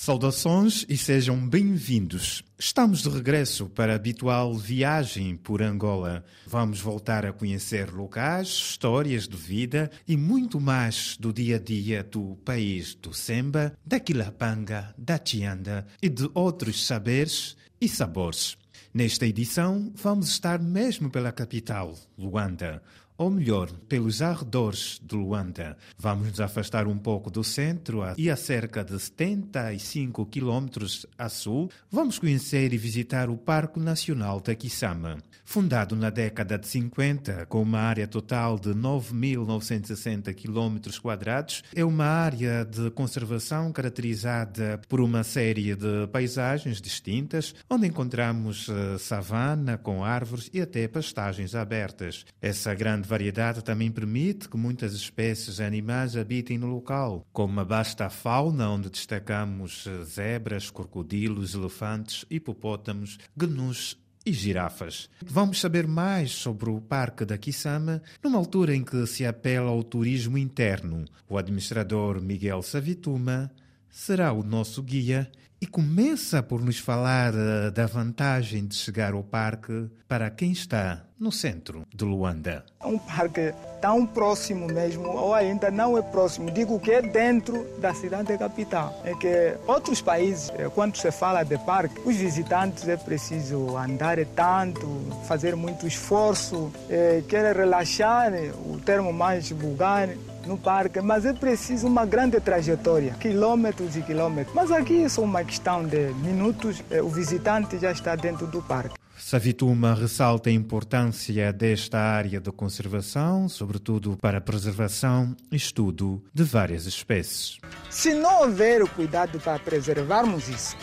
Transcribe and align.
Saudações 0.00 0.86
e 0.88 0.96
sejam 0.96 1.36
bem-vindos. 1.36 2.44
Estamos 2.56 3.02
de 3.02 3.08
regresso 3.08 3.68
para 3.68 3.94
a 3.94 3.96
habitual 3.96 4.54
viagem 4.54 5.36
por 5.36 5.60
Angola. 5.60 6.24
Vamos 6.46 6.80
voltar 6.80 7.26
a 7.26 7.32
conhecer 7.32 7.90
locais, 7.90 8.46
histórias 8.46 9.26
de 9.26 9.36
vida 9.36 9.90
e 10.06 10.16
muito 10.16 10.60
mais 10.60 11.16
do 11.18 11.32
dia 11.32 11.56
a 11.56 11.58
dia 11.58 12.04
do 12.04 12.36
país 12.44 12.94
do 12.94 13.12
Semba, 13.12 13.76
da 13.84 13.98
Quilapanga, 13.98 14.94
da 14.96 15.18
Tianda 15.18 15.84
e 16.00 16.08
de 16.08 16.30
outros 16.32 16.86
saberes 16.86 17.56
e 17.80 17.88
sabores. 17.88 18.56
Nesta 18.94 19.26
edição, 19.26 19.92
vamos 19.96 20.28
estar 20.28 20.60
mesmo 20.60 21.10
pela 21.10 21.32
capital, 21.32 21.98
Luanda 22.16 22.80
ou 23.18 23.28
melhor, 23.28 23.70
pelos 23.88 24.22
arredores 24.22 25.00
de 25.02 25.16
Luanda. 25.16 25.76
Vamos 25.98 26.28
nos 26.28 26.40
afastar 26.40 26.86
um 26.86 26.96
pouco 26.96 27.30
do 27.30 27.42
centro 27.42 28.02
e 28.16 28.30
a 28.30 28.36
cerca 28.36 28.84
de 28.84 28.98
75 28.98 30.24
quilômetros 30.26 31.04
a 31.18 31.28
sul, 31.28 31.68
vamos 31.90 32.18
conhecer 32.18 32.72
e 32.72 32.78
visitar 32.78 33.28
o 33.28 33.36
Parque 33.36 33.80
Nacional 33.80 34.40
da 34.40 34.54
Kisama. 34.54 35.18
Fundado 35.44 35.96
na 35.96 36.10
década 36.10 36.58
de 36.58 36.68
50, 36.68 37.46
com 37.46 37.62
uma 37.62 37.80
área 37.80 38.06
total 38.06 38.58
de 38.58 38.68
9.960 38.70 40.34
km 40.34 41.00
quadrados, 41.00 41.64
é 41.74 41.82
uma 41.82 42.04
área 42.04 42.64
de 42.66 42.90
conservação 42.90 43.72
caracterizada 43.72 44.78
por 44.88 45.00
uma 45.00 45.24
série 45.24 45.74
de 45.74 46.06
paisagens 46.12 46.82
distintas, 46.82 47.54
onde 47.68 47.86
encontramos 47.86 48.68
eh, 48.68 48.98
savana 48.98 49.78
com 49.78 50.04
árvores 50.04 50.50
e 50.52 50.60
até 50.60 50.86
pastagens 50.86 51.54
abertas. 51.54 52.26
Essa 52.42 52.74
grande 52.74 53.07
variedade 53.08 53.64
também 53.64 53.90
permite 53.90 54.48
que 54.48 54.56
muitas 54.56 54.92
espécies 54.92 55.60
animais 55.60 56.16
habitem 56.16 56.58
no 56.58 56.66
local, 56.66 57.26
como 57.32 57.58
a 57.58 57.64
vasta 57.64 58.10
fauna 58.10 58.70
onde 58.70 58.90
destacamos 58.90 59.86
zebras, 60.04 60.70
crocodilos, 60.70 61.54
elefantes, 61.54 62.24
hipopótamos, 62.30 63.18
gnus 63.36 63.96
e 64.26 64.32
girafas. 64.32 65.08
Vamos 65.24 65.58
saber 65.58 65.86
mais 65.86 66.32
sobre 66.32 66.68
o 66.68 66.80
Parque 66.80 67.24
da 67.24 67.38
Kisama 67.38 68.02
numa 68.22 68.36
altura 68.36 68.74
em 68.74 68.84
que 68.84 69.06
se 69.06 69.24
apela 69.24 69.70
ao 69.70 69.82
turismo 69.82 70.36
interno. 70.36 71.06
O 71.28 71.38
administrador 71.38 72.20
Miguel 72.20 72.62
Savituma 72.62 73.50
será 73.90 74.32
o 74.32 74.42
nosso 74.42 74.82
guia 74.82 75.30
e 75.60 75.66
começa 75.66 76.42
por 76.42 76.62
nos 76.62 76.78
falar 76.78 77.34
uh, 77.34 77.70
da 77.72 77.86
vantagem 77.86 78.66
de 78.66 78.76
chegar 78.76 79.12
ao 79.12 79.24
parque 79.24 79.88
para 80.06 80.30
quem 80.30 80.52
está 80.52 81.04
no 81.18 81.32
centro 81.32 81.84
de 81.92 82.04
Luanda. 82.04 82.64
É 82.80 82.86
um 82.86 82.96
parque 82.96 83.52
tão 83.80 84.06
próximo 84.06 84.66
mesmo, 84.68 85.08
ou 85.08 85.34
ainda 85.34 85.70
não 85.70 85.98
é 85.98 86.02
próximo, 86.02 86.50
digo 86.50 86.78
que 86.78 86.92
é 86.92 87.02
dentro 87.02 87.66
da 87.80 87.92
cidade 87.92 88.36
capital. 88.38 89.00
É 89.04 89.14
que 89.14 89.56
outros 89.66 90.00
países, 90.00 90.50
eh, 90.56 90.68
quando 90.72 90.96
se 90.96 91.10
fala 91.10 91.42
de 91.42 91.58
parque, 91.58 92.00
os 92.04 92.16
visitantes 92.16 92.88
é 92.88 92.96
preciso 92.96 93.76
andar 93.76 94.18
tanto, 94.36 94.86
fazer 95.26 95.56
muito 95.56 95.86
esforço, 95.86 96.72
é, 96.88 97.22
querer 97.28 97.56
relaxar, 97.56 98.32
o 98.64 98.80
termo 98.80 99.12
mais 99.12 99.50
vulgar, 99.50 100.08
no 100.48 100.56
parque, 100.56 101.00
mas 101.00 101.24
é 101.26 101.32
preciso 101.32 101.86
uma 101.86 102.06
grande 102.06 102.40
trajetória, 102.40 103.14
quilômetros 103.20 103.96
e 103.96 104.02
quilômetros. 104.02 104.54
Mas 104.54 104.72
aqui 104.72 105.02
é 105.02 105.08
só 105.08 105.22
uma 105.22 105.44
questão 105.44 105.84
de 105.84 106.12
minutos, 106.14 106.82
eh, 106.90 107.02
o 107.02 107.08
visitante 107.08 107.78
já 107.78 107.92
está 107.92 108.16
dentro 108.16 108.46
do 108.46 108.62
parque. 108.62 108.96
Savituma 109.18 109.94
ressalta 109.94 110.48
a 110.48 110.52
importância 110.52 111.52
desta 111.52 111.98
área 111.98 112.40
de 112.40 112.50
conservação, 112.50 113.48
sobretudo 113.48 114.16
para 114.16 114.38
a 114.38 114.40
preservação 114.40 115.36
e 115.52 115.56
estudo 115.56 116.24
de 116.32 116.44
várias 116.44 116.86
espécies. 116.86 117.58
Se 117.90 118.14
não 118.14 118.42
houver 118.42 118.82
o 118.82 118.88
cuidado 118.88 119.38
para 119.40 119.58
preservarmos 119.58 120.48
isso, 120.48 120.76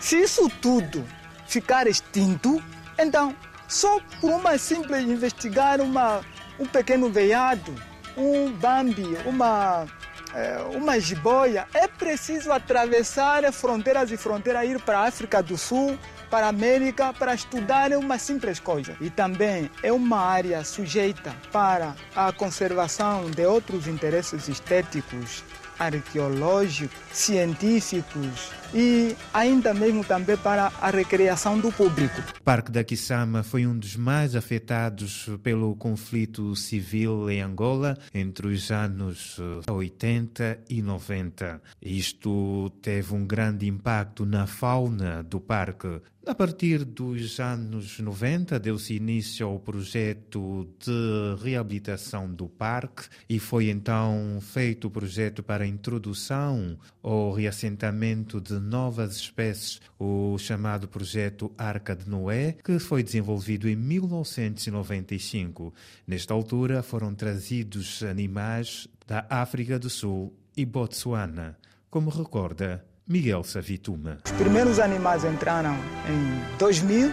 se 0.00 0.16
isso 0.16 0.48
tudo 0.62 1.04
ficar 1.46 1.86
extinto, 1.86 2.62
então 2.98 3.34
só 3.68 4.00
por 4.20 4.30
uma 4.30 4.56
simples 4.56 5.02
investigar 5.02 5.80
uma, 5.80 6.20
um 6.58 6.66
pequeno 6.66 7.10
veado 7.10 7.74
um 8.16 8.50
bambi, 8.52 9.16
uma, 9.24 9.86
é, 10.34 10.58
uma 10.74 10.98
jiboia, 10.98 11.66
é 11.74 11.86
preciso 11.86 12.52
atravessar 12.52 13.50
fronteiras 13.52 14.10
e 14.10 14.16
fronteiras, 14.16 14.68
ir 14.68 14.80
para 14.80 15.00
a 15.00 15.08
África 15.08 15.42
do 15.42 15.56
Sul, 15.56 15.98
para 16.30 16.46
a 16.46 16.48
América, 16.48 17.12
para 17.12 17.34
estudar 17.34 17.92
uma 17.92 18.18
simples 18.18 18.58
coisa. 18.58 18.96
E 19.00 19.10
também 19.10 19.70
é 19.82 19.92
uma 19.92 20.18
área 20.18 20.64
sujeita 20.64 21.34
para 21.52 21.94
a 22.14 22.32
conservação 22.32 23.30
de 23.30 23.46
outros 23.46 23.86
interesses 23.86 24.48
estéticos 24.48 25.44
arqueológicos, 25.78 26.96
científicos 27.12 28.50
e 28.74 29.14
ainda 29.32 29.72
mesmo 29.72 30.04
também 30.04 30.36
para 30.36 30.72
a 30.80 30.90
recreação 30.90 31.58
do 31.58 31.70
público. 31.72 32.20
O 32.40 32.42
Parque 32.42 32.72
da 32.72 32.82
Kisama 32.82 33.42
foi 33.42 33.66
um 33.66 33.78
dos 33.78 33.96
mais 33.96 34.34
afetados 34.34 35.30
pelo 35.42 35.76
conflito 35.76 36.56
civil 36.56 37.30
em 37.30 37.40
Angola 37.40 37.96
entre 38.12 38.48
os 38.48 38.70
anos 38.70 39.38
80 39.70 40.42
eh, 40.42 40.58
e 40.68 40.82
90. 40.82 41.62
Isto 41.80 42.70
teve 42.82 43.14
um 43.14 43.24
grande 43.24 43.68
impacto 43.68 44.26
na 44.26 44.46
fauna 44.46 45.22
do 45.22 45.40
parque. 45.40 46.00
A 46.26 46.34
partir 46.34 46.86
dos 46.86 47.38
anos 47.38 47.98
90, 47.98 48.58
deu-se 48.58 48.94
início 48.94 49.46
ao 49.46 49.60
projeto 49.60 50.66
de 50.78 51.42
reabilitação 51.42 52.32
do 52.32 52.48
parque 52.48 53.08
e 53.28 53.38
foi 53.38 53.68
então 53.68 54.38
feito 54.40 54.88
o 54.88 54.90
projeto 54.90 55.42
para 55.42 55.64
a 55.64 55.66
introdução 55.66 56.78
ou 57.02 57.30
reassentamento 57.30 58.40
de 58.40 58.58
novas 58.64 59.16
espécies, 59.16 59.80
o 59.98 60.36
chamado 60.38 60.88
projeto 60.88 61.52
Arca 61.56 61.94
de 61.94 62.08
Noé, 62.08 62.56
que 62.64 62.78
foi 62.78 63.02
desenvolvido 63.02 63.68
em 63.68 63.76
1995. 63.76 65.74
Nesta 66.06 66.32
altura 66.34 66.82
foram 66.82 67.14
trazidos 67.14 68.02
animais 68.02 68.88
da 69.06 69.26
África 69.28 69.78
do 69.78 69.90
Sul 69.90 70.34
e 70.56 70.64
Botsuana, 70.64 71.58
como 71.90 72.10
recorda 72.10 72.84
Miguel 73.06 73.44
Savituma. 73.44 74.18
Os 74.24 74.32
primeiros 74.32 74.78
animais 74.78 75.24
entraram 75.24 75.74
em 75.74 76.56
2000 76.58 77.12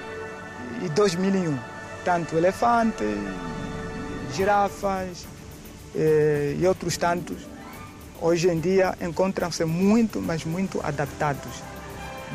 e 0.86 0.90
2001, 0.90 1.58
tanto 2.06 2.38
elefantes, 2.38 3.08
girafas 4.34 5.28
eh, 5.94 6.56
e 6.58 6.66
outros 6.66 6.98
tantos. 6.98 7.38
Hoje 8.22 8.50
em 8.50 8.60
dia 8.60 8.94
encontram-se 9.02 9.66
muito, 9.66 10.22
mas 10.22 10.46
muito 10.46 10.80
adaptados. 10.84 11.52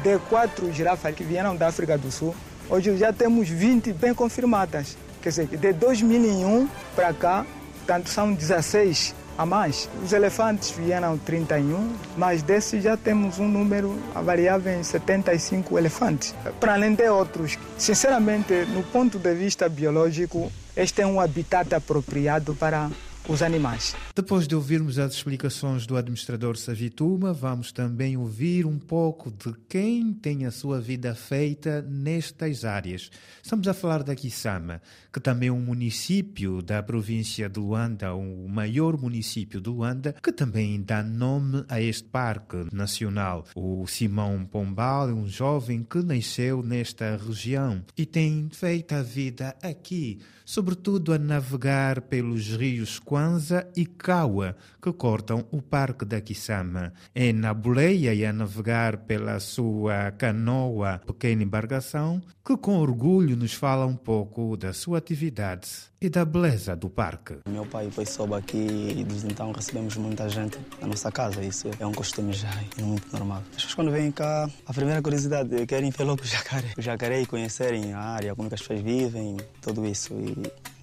De 0.03 0.19
quatro 0.29 0.73
girafas 0.73 1.15
que 1.15 1.23
vieram 1.23 1.55
da 1.55 1.69
África 1.69 1.97
do 1.97 2.11
Sul, 2.11 2.35
hoje 2.69 2.97
já 2.97 3.13
temos 3.13 3.49
20 3.49 3.93
bem 3.93 4.13
confirmadas. 4.13 4.99
Quer 5.23 5.29
dizer, 5.29 5.47
de 5.47 5.73
2001 5.73 6.69
para 6.97 7.15
cá, 7.15 7.47
tanto 7.87 8.11
são 8.11 8.33
16 8.33 9.15
a 9.39 9.47
mais. 9.47 9.89
Os 10.03 10.13
elefantes 10.13 10.73
vieram 10.73 11.17
31, 11.19 11.93
mas 12.17 12.43
desses 12.43 12.83
já 12.83 12.97
temos 12.97 13.39
um 13.39 13.47
número 13.47 13.97
variável 14.25 14.81
em 14.81 14.83
75 14.83 15.79
elefantes. 15.79 16.35
Para 16.59 16.75
além 16.75 16.97
de 16.97 17.09
outros, 17.09 17.57
sinceramente, 17.79 18.53
no 18.75 18.83
ponto 18.83 19.21
de 19.21 19.35
vista 19.35 19.69
biológico, 19.69 20.51
este 20.77 21.03
é 21.03 21.07
um 21.07 21.21
habitat 21.21 21.73
apropriado 21.75 22.57
para 22.57 22.91
os 23.29 23.43
animais. 23.43 23.95
Depois 24.15 24.47
de 24.47 24.55
ouvirmos 24.55 24.99
as 24.99 25.15
explicações 25.15 25.87
do 25.87 25.97
administrador 25.97 26.57
Savituma, 26.57 27.33
vamos 27.33 27.73
também 27.73 28.17
ouvir 28.17 28.65
um 28.65 28.79
pouco 28.79 29.31
de 29.31 29.53
quem 29.69 30.13
tem 30.13 30.47
a 30.47 30.51
sua 30.51 30.81
vida 30.81 31.15
feita 31.15 31.83
nestas 31.83 32.65
áreas. 32.65 33.11
Estamos 33.43 33.67
a 33.67 33.75
falar 33.75 34.03
da 34.03 34.15
Kisama, 34.15 34.81
que 35.13 35.21
também 35.21 35.49
é 35.49 35.53
um 35.53 35.61
município 35.61 36.63
da 36.63 36.83
província 36.83 37.49
de 37.49 37.59
Luanda, 37.59 38.15
o 38.15 38.49
maior 38.49 38.97
município 38.97 39.61
de 39.61 39.69
Luanda, 39.69 40.15
que 40.23 40.33
também 40.33 40.81
dá 40.81 41.03
nome 41.03 41.65
a 41.69 41.81
este 41.81 42.05
parque 42.05 42.67
nacional. 42.73 43.45
O 43.55 43.87
Simão 43.87 44.45
Pombal 44.45 45.11
é 45.11 45.13
um 45.13 45.27
jovem 45.27 45.83
que 45.83 45.99
nasceu 45.99 46.63
nesta 46.63 47.17
região 47.17 47.85
e 47.97 48.07
tem 48.07 48.49
feito 48.53 48.95
a 48.95 49.03
vida 49.03 49.57
aqui, 49.63 50.21
sobretudo 50.45 51.13
a 51.13 51.19
navegar 51.19 52.03
pelos 52.03 52.57
rios 52.57 52.99
Kwanza 53.17 53.67
e 53.75 53.87
Kawa, 53.87 54.55
que 54.83 54.93
cortam 54.93 55.47
o 55.51 55.63
Parque 55.63 56.05
da 56.05 56.21
Kisama. 56.21 56.93
É 57.15 57.33
na 57.33 57.55
boleia 57.55 58.13
e 58.13 58.27
a 58.27 58.31
navegar 58.31 58.99
pela 58.99 59.41
sua 59.41 60.11
canoa, 60.11 61.01
pequena 61.07 61.43
embarcação, 61.43 62.21
que 62.45 62.55
com 62.59 62.77
orgulho 62.77 63.35
nos 63.35 63.55
fala 63.55 63.87
um 63.87 63.97
pouco 63.97 64.55
da 64.55 64.75
sua 64.75 64.99
atividade 64.99 65.67
e 65.99 66.11
da 66.11 66.27
beleza 66.27 66.77
do 66.77 66.91
parque. 66.91 67.39
Meu 67.49 67.65
pai 67.65 67.91
foi 67.91 68.05
soube 68.05 68.35
aqui 68.35 68.95
e 68.99 69.03
desde 69.03 69.29
então 69.29 69.51
recebemos 69.51 69.97
muita 69.97 70.29
gente 70.29 70.59
na 70.79 70.89
nossa 70.89 71.11
casa. 71.11 71.43
Isso 71.43 71.71
é 71.81 71.87
um 71.87 71.93
costume 71.93 72.35
já, 72.35 72.53
é 72.77 72.83
muito 72.83 73.11
normal. 73.11 73.43
As 73.53 73.55
pessoas 73.55 73.75
quando 73.75 73.91
vêm 73.93 74.13
cá, 74.13 74.47
a 74.67 74.75
primeira 74.75 75.01
curiosidade 75.01 75.57
é 75.57 75.65
querem 75.65 75.91
ver 75.91 76.05
logo 76.05 76.21
o 76.21 76.27
jacaré. 76.27 76.69
O 76.77 76.83
jacaré 76.83 77.23
e 77.23 77.25
conhecerem 77.25 77.95
a 77.95 77.99
área, 77.99 78.35
como 78.35 78.51
é 78.51 78.55
as 78.55 78.61
pessoas 78.61 78.83
vivem, 78.83 79.39
tudo 79.63 79.87
isso. 79.87 80.13
E 80.13 80.76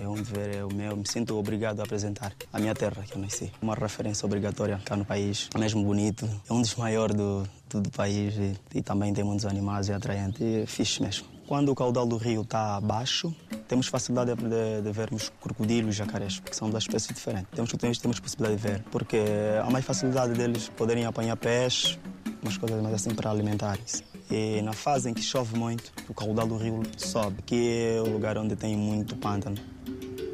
É 0.00 0.08
um 0.08 0.14
dever, 0.14 0.56
é 0.56 0.64
o 0.64 0.72
meu. 0.72 0.96
Me 0.96 1.06
sinto 1.06 1.36
obrigado 1.38 1.80
a 1.80 1.84
apresentar 1.84 2.32
a 2.52 2.58
minha 2.58 2.74
terra 2.74 3.02
que 3.02 3.16
eu 3.16 3.20
nasci. 3.20 3.52
Uma 3.60 3.74
referência 3.74 4.24
obrigatória 4.26 4.80
cá 4.84 4.96
no 4.96 5.04
país, 5.04 5.48
é 5.54 5.58
mesmo 5.58 5.82
bonito. 5.82 6.28
É 6.48 6.52
um 6.52 6.60
dos 6.60 6.74
maiores 6.74 7.16
do, 7.16 7.48
do, 7.68 7.80
do 7.82 7.90
país 7.90 8.34
e, 8.36 8.56
e, 8.74 8.82
também 8.82 9.12
tem 9.12 9.24
muitos 9.24 9.46
animais, 9.46 9.88
é 9.90 9.94
atraente 9.94 10.42
e 10.42 10.62
é 10.62 10.66
fixe 10.66 11.02
mesmo. 11.02 11.26
Quando 11.46 11.70
o 11.70 11.74
caudal 11.74 12.06
do 12.06 12.16
rio 12.16 12.42
está 12.42 12.80
baixo, 12.80 13.34
temos 13.66 13.86
facilidade 13.86 14.34
de, 14.34 14.82
de 14.82 14.92
vermos 14.92 15.30
crocodilos 15.40 15.94
e 15.94 15.98
jacarés, 15.98 16.40
que 16.40 16.54
são 16.54 16.68
duas 16.68 16.84
espécies 16.84 17.08
diferentes. 17.14 17.48
Temos, 17.54 17.72
temos, 17.72 17.98
temos 17.98 18.20
possibilidade 18.20 18.60
de 18.60 18.68
ver, 18.68 18.84
porque 18.90 19.18
há 19.62 19.70
mais 19.70 19.84
facilidade 19.84 20.34
deles 20.34 20.68
poderem 20.76 21.06
apanhar 21.06 21.36
peixe, 21.36 21.98
umas 22.42 22.56
coisas 22.56 22.82
mais 22.82 22.94
assim 22.94 23.14
para 23.14 23.30
alimentarem-se. 23.30 24.07
E 24.30 24.60
na 24.60 24.72
fase 24.72 25.08
em 25.08 25.14
que 25.14 25.22
chove 25.22 25.58
muito, 25.58 25.90
o 26.08 26.12
caudal 26.12 26.46
do 26.46 26.56
rio 26.56 26.82
sobe, 26.96 27.42
que 27.42 27.96
é 27.96 28.00
o 28.00 28.12
lugar 28.12 28.36
onde 28.36 28.54
tem 28.54 28.76
muito 28.76 29.16
pântano. 29.16 29.56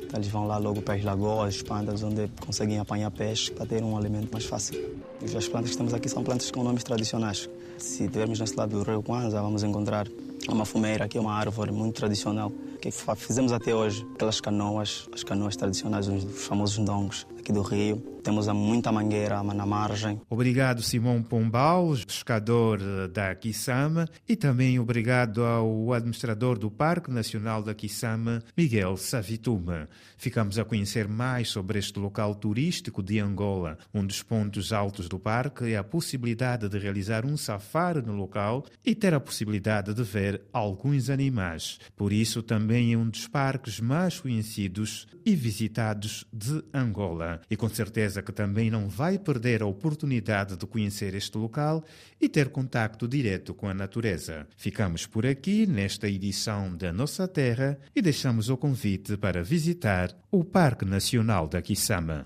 Então 0.05 0.19
eles 0.20 0.29
vão 0.29 0.46
lá 0.46 0.58
logo 0.58 0.82
para 0.82 0.94
as 0.94 1.05
lagoas, 1.05 1.62
pântanos, 1.62 2.02
onde 2.02 2.29
conseguem 2.41 2.79
apanhar 2.79 3.11
peixe 3.11 3.52
para 3.52 3.67
ter 3.67 3.82
um 3.82 3.96
alimento 3.96 4.32
mais 4.32 4.44
fácil. 4.44 4.99
As 5.23 5.49
plantas 5.49 5.70
que 5.70 5.76
temos 5.76 5.94
aqui 5.94 6.08
são 6.08 6.25
plantas 6.25 6.50
com 6.50 6.64
nomes 6.64 6.82
tradicionais. 6.82 7.49
Se 7.79 8.08
tivermos 8.08 8.41
nesse 8.41 8.56
lado 8.56 8.70
do 8.76 8.82
rio 8.82 9.02
Kwanza, 9.02 9.41
vamos 9.41 9.62
encontrar 9.62 10.08
uma 10.49 10.64
fumeira, 10.64 11.08
que 11.08 11.17
é 11.17 11.20
uma 11.20 11.32
árvore 11.32 11.70
muito 11.73 11.94
tradicional, 11.94 12.52
que 12.81 12.91
fizemos 13.17 13.52
até 13.52 13.75
hoje. 13.75 14.06
Aquelas 14.14 14.41
canoas, 14.41 15.08
as 15.12 15.23
canoas 15.23 15.56
tradicionais, 15.56 16.08
os 16.08 16.46
famosos 16.46 16.79
ndongos 16.79 17.26
aqui 17.44 17.52
do 17.52 17.61
rio. 17.61 18.14
Temos 18.23 18.49
muita 18.49 18.91
mangueira 18.91 19.43
na 19.43 19.67
margem. 19.67 20.19
Obrigado, 20.31 20.81
Simão 20.81 21.23
Pombal, 21.23 21.94
pescador 22.06 22.81
da 23.08 23.35
Quissama, 23.35 24.08
e 24.26 24.35
também 24.35 24.79
obrigado 24.79 25.44
ao 25.44 25.93
administrador 25.93 26.58
do 26.58 26.70
Parque 26.70 27.11
Nacional 27.11 27.62
da 27.62 27.75
Quissama, 27.75 28.43
Miguel 28.56 28.96
Savituma. 28.96 29.87
Ficamos 30.17 30.58
a 30.58 30.64
conhecer 30.64 31.06
mais 31.06 31.50
sobre 31.50 31.79
este 31.79 31.99
local 31.99 32.35
turístico 32.35 33.02
de 33.02 33.20
Angola. 33.20 33.76
Um 33.93 34.06
dos 34.06 34.23
pontos 34.23 34.73
altos 34.73 35.06
do 35.06 35.19
parque 35.19 35.70
é 35.70 35.76
a 35.76 35.85
possibilidade 35.85 36.67
de 36.67 36.79
realizar 36.79 37.26
um 37.26 37.37
safari 37.37 38.00
no 38.00 38.14
local 38.14 38.64
e 38.82 38.94
ter 38.94 39.12
a 39.12 39.20
possibilidade 39.20 39.93
de 39.93 40.02
ver 40.02 40.41
alguns 40.50 41.11
animais. 41.11 41.79
Por 41.94 42.11
isso, 42.11 42.43
também 42.43 42.94
é 42.94 42.96
um 42.96 43.11
dos 43.11 43.29
parques 43.29 43.81
mais 43.81 44.19
conhecidos 44.19 45.06
e 45.26 45.37
visitados 45.37 46.25
de 46.32 46.62
Angola. 46.73 47.33
E 47.50 47.56
com 47.56 47.69
certeza 47.69 48.22
que 48.22 48.32
também 48.32 48.70
não 48.70 48.88
vai 48.88 49.19
perder 49.19 49.62
a 49.62 49.66
oportunidade 49.66 50.56
de 50.56 50.66
conhecer 50.66 51.14
este 51.14 51.36
local 51.36 51.84
e 52.20 52.28
ter 52.28 52.48
contacto 52.48 53.08
direto 53.08 53.54
com 53.54 53.69
a 53.69 53.75
natureza. 53.75 54.46
Ficamos 54.56 55.06
por 55.06 55.26
aqui 55.26 55.66
nesta 55.66 56.08
edição 56.08 56.76
da 56.76 56.92
Nossa 56.92 57.26
Terra 57.26 57.78
e 57.94 58.00
deixamos 58.00 58.48
o 58.48 58.56
convite 58.56 59.16
para 59.16 59.42
visitar 59.42 60.14
o 60.31 60.44
Parque 60.44 60.84
Nacional 60.84 61.48
da 61.48 61.60
Quissama. 61.60 62.22